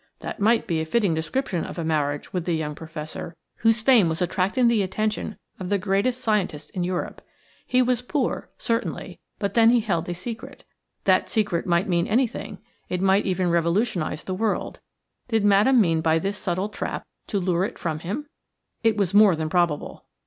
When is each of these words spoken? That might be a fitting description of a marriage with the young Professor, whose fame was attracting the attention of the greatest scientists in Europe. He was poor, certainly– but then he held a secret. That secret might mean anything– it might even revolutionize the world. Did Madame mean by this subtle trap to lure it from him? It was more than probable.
That 0.21 0.39
might 0.39 0.65
be 0.65 0.81
a 0.81 0.85
fitting 0.87 1.13
description 1.13 1.63
of 1.63 1.77
a 1.77 1.83
marriage 1.83 2.33
with 2.33 2.45
the 2.45 2.55
young 2.55 2.73
Professor, 2.73 3.35
whose 3.57 3.81
fame 3.81 4.09
was 4.09 4.19
attracting 4.19 4.67
the 4.67 4.81
attention 4.81 5.37
of 5.59 5.69
the 5.69 5.77
greatest 5.77 6.21
scientists 6.21 6.71
in 6.71 6.83
Europe. 6.83 7.21
He 7.67 7.83
was 7.83 8.01
poor, 8.01 8.49
certainly– 8.57 9.19
but 9.37 9.53
then 9.53 9.69
he 9.69 9.79
held 9.81 10.09
a 10.09 10.15
secret. 10.15 10.63
That 11.03 11.29
secret 11.29 11.67
might 11.67 11.87
mean 11.87 12.07
anything– 12.07 12.57
it 12.89 12.99
might 12.99 13.27
even 13.27 13.51
revolutionize 13.51 14.23
the 14.23 14.33
world. 14.33 14.79
Did 15.27 15.45
Madame 15.45 15.79
mean 15.79 16.01
by 16.01 16.17
this 16.17 16.35
subtle 16.35 16.69
trap 16.69 17.05
to 17.27 17.37
lure 17.39 17.63
it 17.65 17.77
from 17.77 17.99
him? 17.99 18.25
It 18.83 18.97
was 18.97 19.13
more 19.13 19.35
than 19.35 19.49
probable. 19.49 20.07